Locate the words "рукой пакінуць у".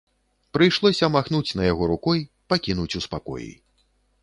1.93-3.05